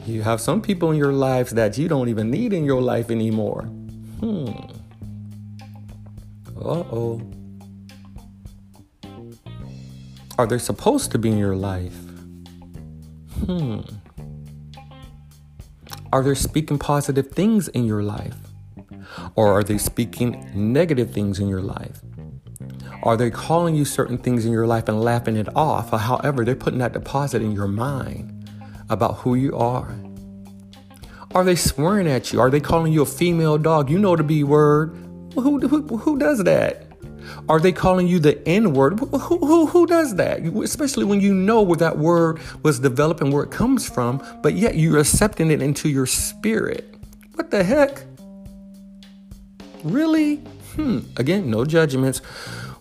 You 0.09 0.23
have 0.23 0.41
some 0.41 0.63
people 0.63 0.91
in 0.91 0.97
your 0.97 1.13
lives 1.13 1.51
that 1.51 1.77
you 1.77 1.87
don't 1.87 2.09
even 2.09 2.31
need 2.31 2.55
in 2.55 2.65
your 2.65 2.81
life 2.81 3.11
anymore. 3.11 3.65
Hmm. 4.21 4.49
Uh 6.57 6.83
oh. 6.91 7.21
Are 10.39 10.47
they 10.47 10.57
supposed 10.57 11.11
to 11.13 11.19
be 11.19 11.29
in 11.29 11.37
your 11.37 11.57
life? 11.57 11.95
Hmm. 13.45 13.81
Are 16.11 16.23
they 16.23 16.35
speaking 16.35 16.79
positive 16.79 17.31
things 17.31 17.69
in 17.69 17.85
your 17.85 18.03
life? 18.03 18.37
Or 19.35 19.53
are 19.53 19.63
they 19.63 19.77
speaking 19.77 20.51
negative 20.55 21.13
things 21.13 21.39
in 21.39 21.49
your 21.49 21.61
life? 21.61 22.01
Are 23.03 23.17
they 23.19 23.31
calling 23.31 23.75
you 23.75 23.85
certain 23.85 24.17
things 24.17 24.47
in 24.47 24.53
your 24.53 24.67
life 24.67 24.89
and 24.89 25.03
laughing 25.03 25.37
it 25.37 25.55
off? 25.55 25.91
However, 25.91 26.47
they're 26.47 26.57
putting 26.57 26.79
that 26.79 26.95
deposit 26.95 27.43
in 27.43 27.53
your 27.53 27.69
mind 27.69 28.38
about 28.91 29.19
who 29.19 29.35
you 29.35 29.57
are? 29.57 29.95
Are 31.35 31.45
they 31.45 31.57
swearing 31.57 32.09
at 32.09 32.33
you? 32.33 32.41
Are 32.41 32.51
they 32.51 32.61
calling 32.61 32.93
you 32.93 33.03
a 33.03 33.07
female 33.07 33.59
dog? 33.59 33.91
You 33.91 33.99
know 33.99 34.17
the 34.17 34.23
B 34.23 34.45
word. 34.45 34.97
Who, 35.35 35.61
who, 35.61 35.99
who 35.99 36.19
does 36.19 36.43
that? 36.45 36.87
Are 37.49 37.61
they 37.61 37.73
calling 37.73 38.07
you 38.07 38.19
the 38.19 38.47
N 38.49 38.73
word? 38.73 38.99
Who, 38.99 39.07
who, 39.19 39.67
who 39.67 39.87
does 39.87 40.17
that? 40.17 40.41
Especially 40.41 41.05
when 41.05 41.21
you 41.21 41.35
know 41.35 41.63
where 41.63 41.77
that 41.77 41.99
word 41.99 42.41
was 42.63 42.81
developed 42.81 43.21
and 43.21 43.33
where 43.33 43.45
it 43.45 43.51
comes 43.51 43.89
from, 43.89 44.23
but 44.43 44.55
yet 44.55 44.77
you're 44.77 44.99
accepting 44.99 45.51
it 45.51 45.61
into 45.61 45.89
your 45.89 46.07
spirit. 46.07 46.95
What 47.35 47.51
the 47.51 47.63
heck? 47.63 48.03
Really? 49.85 50.37
Hmm. 50.75 51.01
Again, 51.17 51.51
no 51.51 51.65
judgments. 51.65 52.23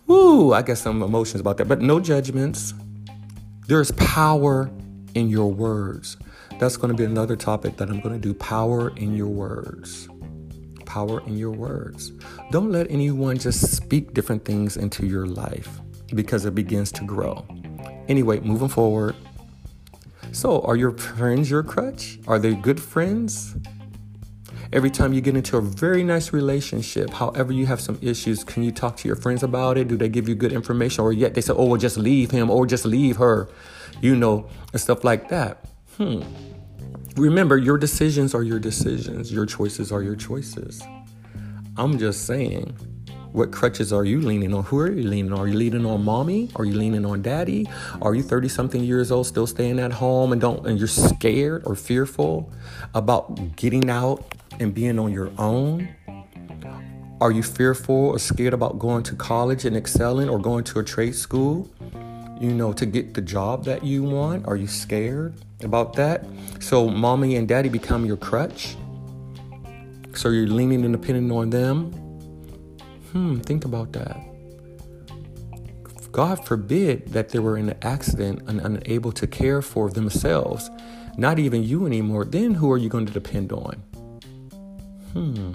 Woo, 0.08 0.54
I 0.54 0.62
guess 0.62 0.82
some 0.82 1.04
emotions 1.04 1.42
about 1.42 1.58
that, 1.58 1.68
but 1.68 1.82
no 1.82 2.00
judgments. 2.00 2.74
There's 3.68 3.92
power 3.92 4.72
in 5.18 5.30
your 5.30 5.52
words. 5.52 6.18
That's 6.60 6.78
going 6.78 6.92
to 6.92 6.98
be 6.98 7.04
another 7.04 7.36
topic 7.36 7.78
that 7.78 7.90
I'm 7.90 8.00
going 8.00 8.14
to 8.14 8.22
do 8.22 8.34
power 8.34 8.96
in 8.96 9.16
your 9.16 9.28
words. 9.28 10.08
Power 10.86 11.22
in 11.26 11.38
your 11.38 11.52
words. 11.52 12.12
Don't 12.52 12.72
let 12.72 12.90
anyone 12.90 13.38
just 13.38 13.76
speak 13.76 14.14
different 14.14 14.46
things 14.46 14.78
into 14.78 15.06
your 15.06 15.26
life 15.26 15.82
because 16.14 16.46
it 16.46 16.56
begins 16.56 16.92
to 16.94 17.04
grow. 17.04 17.46
Anyway, 18.08 18.40
moving 18.40 18.70
forward. 18.70 19.16
So, 20.32 20.62
are 20.62 20.76
your 20.76 20.92
friends 20.98 21.50
your 21.50 21.64
crutch? 21.64 22.20
Are 22.28 22.38
they 22.40 22.54
good 22.54 22.82
friends? 22.82 23.56
Every 24.74 24.92
time 24.92 25.14
you 25.14 25.22
get 25.22 25.36
into 25.36 25.58
a 25.58 25.62
very 25.62 26.04
nice 26.04 26.34
relationship, 26.34 27.10
however 27.10 27.54
you 27.54 27.66
have 27.66 27.80
some 27.80 27.98
issues, 28.02 28.44
can 28.44 28.64
you 28.64 28.72
talk 28.72 28.98
to 28.98 29.08
your 29.08 29.16
friends 29.16 29.42
about 29.42 29.78
it? 29.78 29.88
Do 29.88 29.96
they 29.96 30.10
give 30.10 30.28
you 30.28 30.36
good 30.36 30.52
information? 30.52 31.04
Or 31.06 31.14
yet 31.14 31.34
they 31.34 31.42
say, 31.42 31.54
oh, 31.54 31.66
well, 31.66 31.80
just 31.80 31.98
leave 31.98 32.32
him 32.32 32.50
or 32.50 32.66
just 32.68 32.86
leave 32.86 33.16
her, 33.18 33.48
you 34.02 34.16
know, 34.16 34.50
and 34.72 34.82
stuff 34.82 35.04
like 35.04 35.30
that. 35.30 35.66
Hmm. 35.98 36.22
Remember, 37.16 37.58
your 37.58 37.78
decisions 37.78 38.36
are 38.36 38.44
your 38.44 38.60
decisions, 38.60 39.32
your 39.32 39.46
choices 39.46 39.92
are 39.92 40.04
your 40.04 40.16
choices. 40.16 40.82
I'm 41.76 41.98
just 41.98 42.26
saying, 42.26 42.76
what 43.32 43.52
crutches 43.52 43.94
are 43.94 44.06
you 44.06 44.22
leaning 44.22 44.54
on? 44.54 44.64
Who 44.64 44.80
are 44.80 44.92
you 44.92 45.08
leaning 45.08 45.34
on? 45.34 45.40
Are 45.40 45.48
you 45.48 45.56
leaning 45.56 45.86
on 45.86 46.04
mommy? 46.04 46.50
Are 46.56 46.66
you 46.66 46.74
leaning 46.74 47.06
on 47.06 47.22
daddy? 47.22 47.68
Are 48.02 48.16
you 48.16 48.24
30 48.24 48.48
something 48.50 48.84
years 48.84 49.12
old 49.12 49.28
still 49.28 49.46
staying 49.46 49.80
at 49.80 49.92
home 49.92 50.32
and 50.32 50.42
don't 50.42 50.66
and 50.66 50.80
you're 50.80 50.88
scared 50.88 51.64
or 51.66 51.76
fearful 51.76 52.52
about 52.96 53.56
getting 53.56 53.90
out 53.90 54.36
and 54.60 54.74
being 54.74 54.98
on 54.98 55.12
your 55.12 55.32
own? 55.38 55.88
Are 57.20 57.32
you 57.32 57.44
fearful 57.44 57.96
or 57.96 58.20
scared 58.20 58.54
about 58.54 58.80
going 58.80 59.04
to 59.04 59.16
college 59.16 59.66
and 59.66 59.76
excelling 59.76 60.30
or 60.30 60.40
going 60.40 60.64
to 60.66 60.80
a 60.80 60.84
trade 60.84 61.16
school? 61.16 61.70
You 62.40 62.54
know, 62.54 62.72
to 62.74 62.86
get 62.86 63.14
the 63.14 63.22
job 63.22 63.66
that 63.66 63.84
you 63.84 64.04
want? 64.04 64.48
Are 64.48 64.56
you 64.56 64.68
scared 64.68 65.34
about 65.64 65.94
that? 65.94 66.26
So, 66.60 66.88
mommy 66.88 67.36
and 67.36 67.48
daddy 67.48 67.70
become 67.70 68.06
your 68.06 68.18
crutch? 68.18 68.76
So, 70.14 70.30
you're 70.30 70.48
leaning 70.48 70.86
and 70.86 70.94
depending 70.94 71.32
on 71.32 71.50
them? 71.50 71.92
Hmm, 73.12 73.40
think 73.40 73.66
about 73.66 73.94
that. 73.94 74.18
God 76.12 76.44
forbid 76.46 77.10
that 77.10 77.30
they 77.30 77.40
were 77.40 77.58
in 77.58 77.70
an 77.70 77.78
accident 77.84 78.42
and 78.48 78.60
unable 78.62 79.12
to 79.12 79.28
care 79.28 79.62
for 79.62 79.90
themselves, 79.90 80.70
not 81.16 81.38
even 81.38 81.64
you 81.64 81.86
anymore. 81.86 82.26
Then 82.26 82.56
who 82.56 82.72
are 82.72 82.78
you 82.78 82.90
going 82.90 83.06
to 83.06 83.14
depend 83.14 83.52
on? 83.52 83.76
Hmm. 85.14 85.54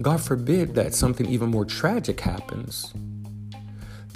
God 0.00 0.20
forbid 0.20 0.74
that 0.74 0.94
something 0.94 1.26
even 1.26 1.48
more 1.50 1.64
tragic 1.64 2.20
happens, 2.20 2.92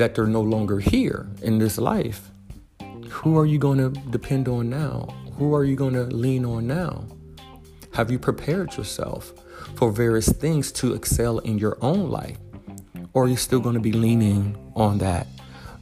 that 0.03 0.17
they're 0.17 0.27
no 0.27 0.41
longer 0.41 0.81
here 0.81 1.29
in 1.43 1.59
this 1.59 1.79
life. 1.79 2.33
Who 3.09 3.39
are 3.39 3.47
you 3.47 3.57
going 3.57 3.79
to 3.79 3.91
depend 4.11 4.49
on 4.49 4.69
now? 4.69 5.15
Who 5.39 5.55
are 5.55 5.63
you 5.63 5.77
going 5.77 5.95
to 5.95 6.07
lean 6.07 6.45
on 6.45 6.67
now? 6.67 7.05
Have 7.93 8.11
you 8.11 8.19
prepared 8.19 8.77
yourself 8.77 9.33
for 9.77 9.93
various 9.93 10.29
things 10.29 10.73
to 10.73 10.95
excel 10.95 11.39
in 11.39 11.57
your 11.57 11.79
own 11.81 12.11
life? 12.11 12.37
Or 13.13 13.27
are 13.27 13.29
you 13.29 13.37
still 13.37 13.61
going 13.61 13.77
to 13.77 13.81
be 13.81 13.93
leaning 13.93 14.57
on 14.75 14.99
that? 14.99 15.29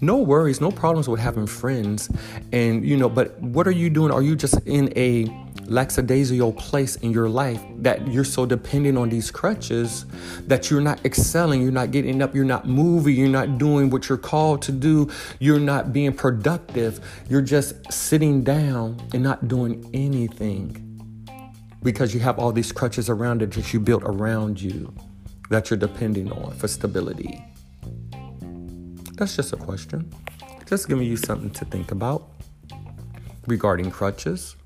No 0.03 0.17
worries, 0.17 0.61
no 0.61 0.71
problems 0.71 1.09
with 1.09 1.21
having 1.21 1.47
friends. 1.47 2.11
And, 2.53 2.85
you 2.85 2.97
know, 2.97 3.09
but 3.09 3.39
what 3.41 3.67
are 3.67 3.73
you 3.73 3.91
doing? 3.91 4.11
Are 4.11 4.23
you 4.23 4.35
just 4.35 4.67
in 4.67 4.97
a 4.97 5.27
lackadaisical 5.67 6.53
place 6.55 6.97
in 6.97 7.13
your 7.13 7.29
life 7.29 7.63
that 7.79 8.09
you're 8.09 8.25
so 8.25 8.45
dependent 8.47 8.99
on 8.99 9.09
these 9.09 9.31
crutches 9.31 10.07
that 10.47 10.71
you're 10.71 10.81
not 10.81 11.05
excelling, 11.05 11.63
you're 11.63 11.71
not 11.71 11.91
getting 11.91 12.21
up, 12.23 12.35
you're 12.35 12.45
not 12.45 12.67
moving, 12.67 13.15
you're 13.15 13.29
not 13.29 13.59
doing 13.59 13.89
what 13.91 14.09
you're 14.09 14.19
called 14.19 14.63
to 14.63 14.73
do, 14.73 15.09
you're 15.39 15.61
not 15.61 15.93
being 15.93 16.13
productive, 16.13 17.01
you're 17.29 17.43
just 17.43 17.93
sitting 17.93 18.43
down 18.43 19.01
and 19.13 19.23
not 19.23 19.47
doing 19.47 19.89
anything 19.95 20.87
because 21.83 22.13
you 22.13 22.21
have 22.21 22.39
all 22.39 22.53
these 22.53 22.73
crutches 22.73 23.09
around 23.09 23.43
it 23.43 23.53
that 23.53 23.73
you 23.73 23.81
built 23.81 24.03
around 24.05 24.61
you 24.61 24.93
that 25.51 25.71
you're 25.71 25.79
depending 25.79 26.31
on 26.33 26.53
for 26.55 26.69
stability. 26.69 27.45
That's 29.21 29.37
just 29.37 29.53
a 29.53 29.57
question. 29.59 30.11
Just 30.67 30.89
giving 30.89 31.07
you 31.07 31.19
something 31.19 31.51
to 31.51 31.67
think 31.67 31.93
about 31.93 32.31
regarding 33.47 33.91
crutches. 33.91 34.57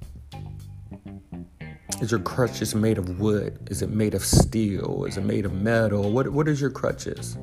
Is 2.01 2.13
your 2.13 2.21
crutches 2.21 2.73
made 2.73 2.97
of 2.97 3.19
wood? 3.19 3.67
Is 3.69 3.83
it 3.83 3.91
made 3.91 4.15
of 4.15 4.25
steel? 4.25 5.07
Is 5.07 5.17
it 5.17 5.25
made 5.25 5.45
of 5.45 5.55
metal? 5.55 6.13
What, 6.13 6.29
what 6.29 6.47
is 6.47 6.61
your 6.61 6.71
crutches? 6.71 7.37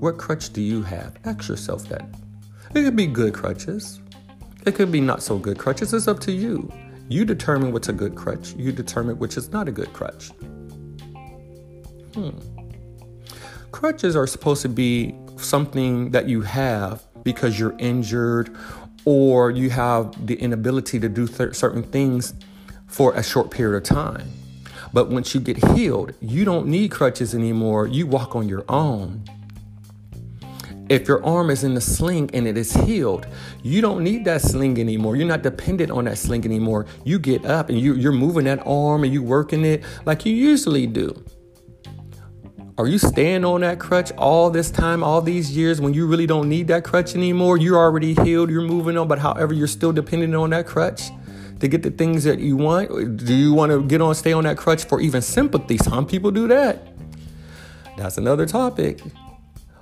What 0.00 0.18
crutch 0.18 0.52
do 0.52 0.60
you 0.60 0.82
have? 0.82 1.16
Ask 1.24 1.48
yourself 1.48 1.88
that. 1.90 2.02
It 2.74 2.82
could 2.82 2.96
be 2.96 3.06
good 3.06 3.32
crutches. 3.32 4.00
It 4.66 4.74
could 4.74 4.90
be 4.90 5.00
not 5.00 5.22
so 5.22 5.38
good 5.38 5.58
crutches. 5.58 5.94
It's 5.94 6.08
up 6.08 6.18
to 6.20 6.32
you. 6.32 6.72
You 7.08 7.24
determine 7.24 7.72
what's 7.72 7.88
a 7.88 7.92
good 7.92 8.16
crutch. 8.16 8.52
You 8.54 8.72
determine 8.72 9.16
which 9.20 9.36
is 9.36 9.50
not 9.50 9.68
a 9.68 9.72
good 9.72 9.92
crutch. 9.92 10.30
Hmm. 12.14 12.30
Crutches 13.70 14.16
are 14.16 14.26
supposed 14.26 14.62
to 14.62 14.68
be 14.68 15.14
something 15.44 16.10
that 16.10 16.28
you 16.28 16.42
have 16.42 17.02
because 17.22 17.58
you're 17.58 17.76
injured 17.78 18.54
or 19.04 19.50
you 19.50 19.70
have 19.70 20.26
the 20.26 20.34
inability 20.34 21.00
to 21.00 21.08
do 21.08 21.26
th- 21.26 21.54
certain 21.54 21.82
things 21.82 22.34
for 22.86 23.14
a 23.14 23.22
short 23.22 23.50
period 23.50 23.76
of 23.76 23.82
time. 23.82 24.30
But 24.92 25.10
once 25.10 25.34
you 25.34 25.40
get 25.40 25.62
healed, 25.72 26.14
you 26.20 26.44
don't 26.44 26.66
need 26.66 26.90
crutches 26.90 27.34
anymore. 27.34 27.86
You 27.86 28.06
walk 28.06 28.34
on 28.34 28.48
your 28.48 28.64
own. 28.68 29.24
If 30.88 31.06
your 31.06 31.22
arm 31.24 31.50
is 31.50 31.64
in 31.64 31.74
the 31.74 31.82
sling 31.82 32.30
and 32.32 32.46
it 32.46 32.56
is 32.56 32.72
healed, 32.72 33.26
you 33.62 33.82
don't 33.82 34.02
need 34.02 34.24
that 34.24 34.40
sling 34.40 34.80
anymore. 34.80 35.16
You're 35.16 35.26
not 35.26 35.42
dependent 35.42 35.90
on 35.90 36.06
that 36.06 36.16
sling 36.16 36.46
anymore. 36.46 36.86
You 37.04 37.18
get 37.18 37.44
up 37.44 37.68
and 37.68 37.78
you, 37.78 37.94
you're 37.94 38.12
moving 38.12 38.44
that 38.44 38.66
arm 38.66 39.04
and 39.04 39.12
you're 39.12 39.22
working 39.22 39.66
it 39.66 39.84
like 40.06 40.24
you 40.24 40.34
usually 40.34 40.86
do. 40.86 41.22
Are 42.78 42.86
you 42.86 42.96
staying 42.96 43.44
on 43.44 43.62
that 43.62 43.80
crutch 43.80 44.12
all 44.12 44.50
this 44.50 44.70
time, 44.70 45.02
all 45.02 45.20
these 45.20 45.50
years 45.56 45.80
when 45.80 45.94
you 45.94 46.06
really 46.06 46.28
don't 46.28 46.48
need 46.48 46.68
that 46.68 46.84
crutch 46.84 47.16
anymore? 47.16 47.56
You're 47.56 47.76
already 47.76 48.14
healed, 48.14 48.50
you're 48.50 48.62
moving 48.62 48.96
on, 48.96 49.08
but 49.08 49.18
however, 49.18 49.52
you're 49.52 49.66
still 49.66 49.92
dependent 49.92 50.32
on 50.36 50.50
that 50.50 50.68
crutch 50.68 51.10
to 51.58 51.66
get 51.66 51.82
the 51.82 51.90
things 51.90 52.22
that 52.22 52.38
you 52.38 52.56
want? 52.56 53.16
Do 53.16 53.34
you 53.34 53.52
want 53.52 53.72
to 53.72 53.82
get 53.82 54.00
on, 54.00 54.14
stay 54.14 54.32
on 54.32 54.44
that 54.44 54.58
crutch 54.58 54.84
for 54.84 55.00
even 55.00 55.22
sympathy? 55.22 55.76
Some 55.76 56.06
people 56.06 56.30
do 56.30 56.46
that. 56.46 56.86
That's 57.96 58.16
another 58.16 58.46
topic. 58.46 59.00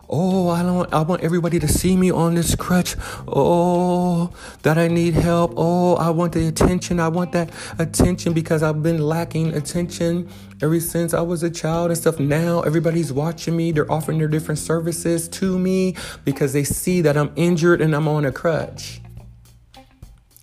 Oh, 0.09 0.49
I 0.49 0.63
don't 0.63 0.93
I 0.95 1.03
want 1.03 1.23
everybody 1.23 1.59
to 1.59 1.67
see 1.67 1.97
me 1.97 2.11
on 2.13 2.35
this 2.35 2.55
crutch. 2.55 2.97
Oh, 3.27 4.31
that 4.63 4.79
I 4.79 4.89
need 4.89 5.15
help. 5.15 5.55
Oh, 5.57 5.97
I 5.97 6.11
want 6.11 6.33
the 6.33 6.47
attention. 6.47 7.01
I 7.01 7.09
want 7.09 7.33
that 7.33 7.51
attention 7.79 8.33
because 8.33 8.63
I've 8.63 8.83
been 8.83 8.99
lacking 8.99 9.55
attention 9.55 10.29
ever 10.63 10.79
since 10.81 11.13
I 11.13 11.23
was 11.23 11.43
a 11.43 11.51
child 11.51 11.91
and 11.91 11.99
stuff. 11.99 12.21
Now 12.21 12.61
everybody's 12.61 13.13
watching 13.13 13.57
me. 13.57 13.73
They're 13.73 13.91
offering 13.91 14.19
their 14.19 14.29
different 14.29 14.59
services 14.59 15.29
to 15.29 15.59
me 15.59 15.97
because 16.25 16.53
they 16.53 16.65
see 16.65 17.01
that 17.01 17.17
I'm 17.17 17.33
injured 17.35 17.81
and 17.81 17.95
I'm 17.95 18.07
on 18.07 18.25
a 18.25 18.33
crutch. 18.33 19.01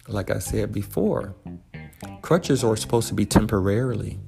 Like 0.10 0.30
I 0.30 0.40
said 0.40 0.74
before, 0.74 1.36
crutches 2.22 2.64
are 2.64 2.76
supposed 2.76 3.08
to 3.08 3.14
be 3.14 3.26
temporarily. 3.26 4.20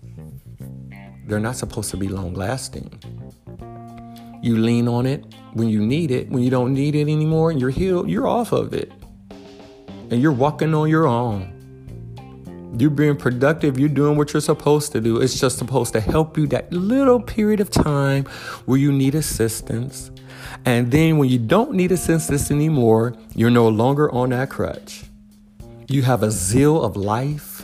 They're 1.28 1.40
not 1.40 1.58
supposed 1.58 1.92
to 1.92 1.98
be 1.98 2.08
long 2.08 2.34
lasting. 2.34 3.02
You 4.46 4.60
lean 4.60 4.88
on 4.88 5.08
it 5.08 5.26
when 5.54 5.70
you 5.70 5.84
need 5.84 6.12
it. 6.12 6.30
When 6.30 6.44
you 6.44 6.52
don't 6.52 6.72
need 6.72 6.94
it 6.94 7.10
anymore, 7.10 7.50
and 7.50 7.60
you're 7.60 7.72
healed, 7.72 8.08
you're 8.08 8.28
off 8.28 8.52
of 8.52 8.76
it. 8.76 8.92
And 10.12 10.22
you're 10.22 10.32
walking 10.32 10.76
on 10.76 10.88
your 10.88 11.08
own. 11.08 12.76
You're 12.78 12.92
being 12.92 13.16
productive. 13.16 13.80
You're 13.80 13.90
doing 13.90 14.18
what 14.18 14.34
you're 14.34 14.42
supposed 14.42 14.92
to 14.92 15.02
do. 15.02 15.20
It's 15.20 15.40
just 15.40 15.58
supposed 15.58 15.94
to 15.94 16.00
help 16.00 16.38
you 16.38 16.46
that 16.50 16.72
little 16.72 17.20
period 17.20 17.60
of 17.60 17.72
time 17.72 18.26
where 18.68 18.78
you 18.78 18.92
need 18.92 19.16
assistance. 19.16 20.12
And 20.64 20.92
then 20.92 21.18
when 21.18 21.28
you 21.28 21.40
don't 21.40 21.74
need 21.74 21.92
assistance 21.92 22.52
anymore, 22.52 23.16
you're 23.34 23.50
no 23.50 23.68
longer 23.68 24.12
on 24.12 24.30
that 24.30 24.52
crutch. 24.52 25.06
You 25.88 26.04
have 26.04 26.22
a 26.22 26.30
zeal 26.30 26.84
of 26.84 26.96
life 26.96 27.55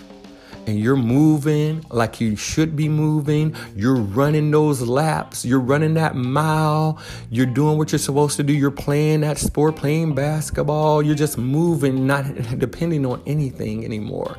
and 0.71 0.79
you're 0.79 0.95
moving 0.95 1.85
like 1.89 2.21
you 2.21 2.37
should 2.37 2.77
be 2.77 2.87
moving, 2.87 3.53
you're 3.75 3.97
running 3.97 4.51
those 4.51 4.81
laps, 4.81 5.43
you're 5.43 5.59
running 5.59 5.95
that 5.95 6.15
mile, 6.15 6.97
you're 7.29 7.45
doing 7.45 7.77
what 7.77 7.91
you're 7.91 7.99
supposed 7.99 8.37
to 8.37 8.43
do, 8.43 8.53
you're 8.53 8.71
playing 8.71 9.19
that 9.19 9.37
sport, 9.37 9.75
playing 9.75 10.15
basketball, 10.15 11.03
you're 11.03 11.13
just 11.13 11.37
moving, 11.37 12.07
not 12.07 12.23
depending 12.57 13.05
on 13.05 13.21
anything 13.27 13.83
anymore. 13.83 14.37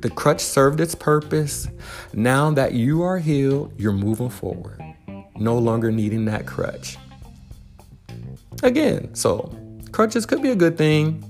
The 0.00 0.10
crutch 0.10 0.42
served 0.42 0.78
its 0.78 0.94
purpose. 0.94 1.68
Now 2.12 2.50
that 2.50 2.74
you 2.74 3.00
are 3.00 3.18
healed, 3.18 3.72
you're 3.80 3.94
moving 3.94 4.28
forward, 4.28 4.78
no 5.36 5.56
longer 5.56 5.90
needing 5.90 6.26
that 6.26 6.44
crutch. 6.44 6.98
Again, 8.62 9.14
so 9.14 9.56
crutches 9.90 10.26
could 10.26 10.42
be 10.42 10.50
a 10.50 10.56
good 10.56 10.76
thing. 10.76 11.24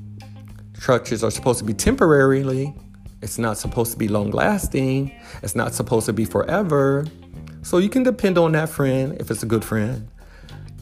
Crutches 0.81 1.23
are 1.23 1.31
supposed 1.31 1.61
to 1.61 1.65
be 1.65 1.75
temporarily 1.75 2.75
it's 3.23 3.39
not 3.39 3.59
supposed 3.59 3.93
to 3.93 3.99
be 3.99 4.09
long 4.09 4.31
lasting. 4.31 5.13
It's 5.43 5.55
not 5.55 5.75
supposed 5.75 6.07
to 6.07 6.13
be 6.13 6.25
forever. 6.25 7.07
So 7.63 7.79
you 7.79 7.89
can 7.89 8.03
depend 8.03 8.39
on 8.39 8.53
that 8.53 8.71
friend 8.71 9.17
if 9.21 9.31
it's 9.31 9.43
a 9.43 9.47
good 9.47 9.65
friend. 9.65 10.09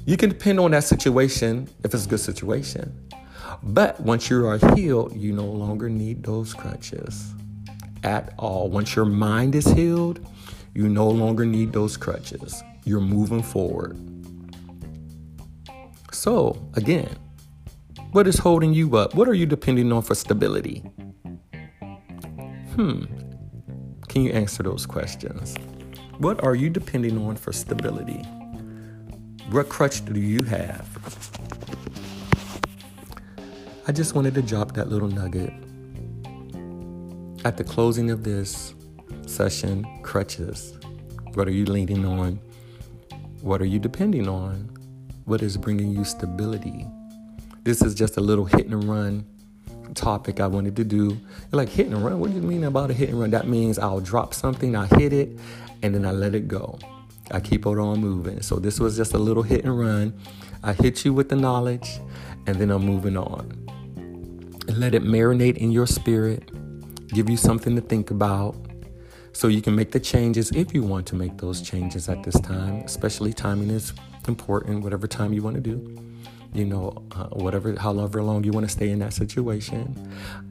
You 0.06 0.16
can 0.16 0.30
depend 0.30 0.60
on 0.60 0.70
that 0.70 0.84
situation 0.84 1.68
if 1.84 1.92
it's 1.92 2.06
a 2.06 2.08
good 2.08 2.20
situation. 2.20 3.08
But 3.62 4.00
once 4.00 4.30
you 4.30 4.46
are 4.46 4.58
healed, 4.74 5.16
you 5.16 5.32
no 5.32 5.44
longer 5.44 5.88
need 5.88 6.22
those 6.22 6.54
crutches 6.54 7.34
at 8.04 8.32
all. 8.38 8.70
Once 8.70 8.94
your 8.94 9.04
mind 9.04 9.54
is 9.54 9.66
healed, 9.66 10.24
you 10.74 10.88
no 10.88 11.08
longer 11.08 11.44
need 11.44 11.72
those 11.72 11.96
crutches. 11.96 12.62
You're 12.84 13.00
moving 13.00 13.42
forward. 13.42 13.98
So, 16.12 16.64
again, 16.74 17.16
what 18.12 18.26
is 18.28 18.38
holding 18.38 18.72
you 18.72 18.96
up? 18.96 19.14
What 19.14 19.28
are 19.28 19.34
you 19.34 19.46
depending 19.46 19.92
on 19.92 20.02
for 20.02 20.14
stability? 20.14 20.84
Hmm. 22.78 23.06
Can 24.06 24.22
you 24.22 24.30
answer 24.30 24.62
those 24.62 24.86
questions? 24.86 25.56
What 26.18 26.44
are 26.44 26.54
you 26.54 26.70
depending 26.70 27.18
on 27.26 27.34
for 27.34 27.52
stability? 27.52 28.22
What 29.50 29.68
crutch 29.68 30.04
do 30.04 30.20
you 30.20 30.44
have? 30.44 30.86
I 33.88 33.90
just 33.90 34.14
wanted 34.14 34.34
to 34.34 34.42
drop 34.42 34.74
that 34.74 34.88
little 34.90 35.08
nugget. 35.08 35.52
At 37.44 37.56
the 37.56 37.64
closing 37.64 38.12
of 38.12 38.22
this 38.22 38.74
session, 39.26 39.84
crutches. 40.04 40.78
What 41.34 41.48
are 41.48 41.52
you 41.52 41.64
leaning 41.64 42.04
on? 42.06 42.38
What 43.40 43.60
are 43.60 43.66
you 43.66 43.80
depending 43.80 44.28
on? 44.28 44.70
What 45.24 45.42
is 45.42 45.56
bringing 45.56 45.90
you 45.90 46.04
stability? 46.04 46.86
This 47.64 47.82
is 47.82 47.96
just 47.96 48.18
a 48.18 48.20
little 48.20 48.44
hit 48.44 48.66
and 48.66 48.84
run 48.84 49.26
topic 49.94 50.40
I 50.40 50.46
wanted 50.46 50.76
to 50.76 50.84
do. 50.84 51.18
like 51.52 51.68
hit 51.68 51.86
and 51.86 52.04
run. 52.04 52.20
What 52.20 52.30
do 52.30 52.36
you 52.36 52.42
mean 52.42 52.64
about 52.64 52.90
a 52.90 52.94
hit 52.94 53.08
and 53.08 53.20
run? 53.20 53.30
That 53.30 53.48
means 53.48 53.78
I'll 53.78 54.00
drop 54.00 54.34
something, 54.34 54.76
I 54.76 54.86
hit 54.86 55.12
it, 55.12 55.38
and 55.82 55.94
then 55.94 56.04
I 56.04 56.12
let 56.12 56.34
it 56.34 56.48
go. 56.48 56.78
I 57.30 57.40
keep 57.40 57.66
it 57.66 57.78
on 57.78 58.00
moving. 58.00 58.42
So 58.42 58.56
this 58.56 58.80
was 58.80 58.96
just 58.96 59.14
a 59.14 59.18
little 59.18 59.42
hit 59.42 59.64
and 59.64 59.78
run. 59.78 60.14
I 60.62 60.72
hit 60.72 61.04
you 61.04 61.12
with 61.12 61.28
the 61.28 61.36
knowledge, 61.36 62.00
and 62.46 62.56
then 62.56 62.70
I'm 62.70 62.84
moving 62.84 63.16
on. 63.16 63.66
Let 64.68 64.94
it 64.94 65.02
marinate 65.02 65.56
in 65.56 65.70
your 65.70 65.86
spirit, 65.86 66.50
give 67.08 67.28
you 67.30 67.36
something 67.36 67.74
to 67.76 67.82
think 67.82 68.10
about. 68.10 68.56
So 69.32 69.48
you 69.48 69.62
can 69.62 69.74
make 69.76 69.92
the 69.92 70.00
changes 70.00 70.50
if 70.52 70.74
you 70.74 70.82
want 70.82 71.06
to 71.08 71.14
make 71.14 71.38
those 71.38 71.62
changes 71.62 72.08
at 72.08 72.22
this 72.24 72.38
time, 72.40 72.76
especially 72.84 73.32
timing 73.32 73.70
is 73.70 73.92
important, 74.26 74.82
whatever 74.82 75.06
time 75.06 75.32
you 75.32 75.42
want 75.42 75.54
to 75.56 75.62
do 75.62 76.07
you 76.52 76.64
know, 76.64 77.02
uh, 77.12 77.26
whatever, 77.28 77.74
however 77.78 78.22
long 78.22 78.44
you 78.44 78.52
want 78.52 78.66
to 78.66 78.72
stay 78.72 78.90
in 78.90 78.98
that 79.00 79.12
situation. 79.12 79.94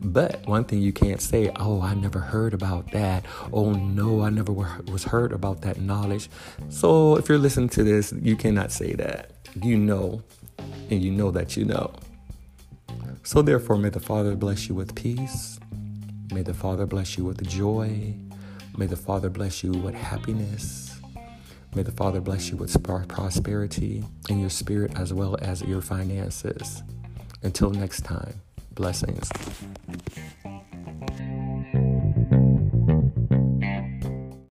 But 0.01 0.45
one 0.47 0.63
thing 0.63 0.79
you 0.79 0.93
can't 0.93 1.21
say, 1.21 1.51
oh, 1.57 1.81
I 1.81 1.93
never 1.95 2.19
heard 2.19 2.53
about 2.53 2.91
that. 2.91 3.25
Oh, 3.51 3.71
no, 3.71 4.21
I 4.21 4.29
never 4.29 4.53
was 4.53 5.03
heard 5.03 5.31
about 5.31 5.62
that 5.62 5.81
knowledge. 5.81 6.29
So 6.69 7.17
if 7.17 7.27
you're 7.27 7.38
listening 7.38 7.69
to 7.69 7.83
this, 7.83 8.13
you 8.21 8.36
cannot 8.36 8.71
say 8.71 8.93
that. 8.93 9.31
You 9.62 9.77
know, 9.77 10.21
and 10.89 11.01
you 11.01 11.12
know 11.12 11.31
that 11.31 11.57
you 11.57 11.65
know. 11.65 11.93
So 13.23 13.41
therefore, 13.41 13.77
may 13.77 13.89
the 13.89 13.99
Father 13.99 14.36
bless 14.36 14.69
you 14.69 14.75
with 14.75 14.95
peace. 14.95 15.60
May 16.31 16.43
the 16.43 16.53
Father 16.53 16.86
bless 16.86 17.17
you 17.17 17.25
with 17.25 17.45
joy. 17.47 18.13
May 18.77 18.86
the 18.86 18.95
Father 18.95 19.29
bless 19.29 19.63
you 19.63 19.71
with 19.71 19.95
happiness. 19.95 20.87
May 21.77 21.83
the 21.83 21.91
Father 21.91 22.21
bless 22.21 22.49
you 22.49 22.57
with 22.57 22.71
prosperity 22.81 24.03
in 24.29 24.39
your 24.39 24.49
spirit 24.49 24.93
as 24.95 25.13
well 25.13 25.37
as 25.43 25.61
your 25.61 25.79
finances. 25.79 26.81
Until 27.43 27.69
next 27.69 28.03
time, 28.03 28.41
blessings. 28.73 29.29